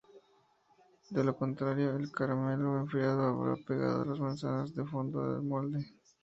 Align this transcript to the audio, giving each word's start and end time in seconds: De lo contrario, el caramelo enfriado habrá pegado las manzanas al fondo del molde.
De 1.11 1.23
lo 1.23 1.35
contrario, 1.37 1.95
el 1.95 2.11
caramelo 2.11 2.75
enfriado 2.79 3.21
habrá 3.23 3.55
pegado 3.67 4.03
las 4.03 4.17
manzanas 4.19 4.75
al 4.75 4.89
fondo 4.89 5.35
del 5.35 5.43
molde. 5.43 5.85